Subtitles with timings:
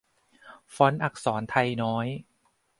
[0.75, 2.07] ฟอนต์อักษรไทน้อย